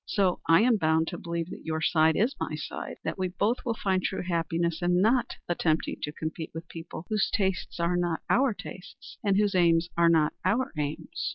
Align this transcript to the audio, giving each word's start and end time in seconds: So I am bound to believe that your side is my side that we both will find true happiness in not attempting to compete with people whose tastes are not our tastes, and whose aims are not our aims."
So 0.07 0.39
I 0.49 0.61
am 0.61 0.77
bound 0.77 1.07
to 1.09 1.17
believe 1.19 1.51
that 1.51 1.63
your 1.63 1.79
side 1.79 2.15
is 2.15 2.33
my 2.39 2.55
side 2.55 2.95
that 3.03 3.19
we 3.19 3.27
both 3.27 3.57
will 3.63 3.75
find 3.75 4.01
true 4.01 4.23
happiness 4.23 4.81
in 4.81 4.99
not 4.99 5.35
attempting 5.47 5.97
to 6.01 6.11
compete 6.11 6.49
with 6.55 6.67
people 6.69 7.05
whose 7.09 7.29
tastes 7.31 7.79
are 7.79 7.95
not 7.95 8.23
our 8.27 8.51
tastes, 8.55 9.19
and 9.23 9.37
whose 9.37 9.53
aims 9.53 9.89
are 9.95 10.09
not 10.09 10.33
our 10.43 10.71
aims." 10.75 11.29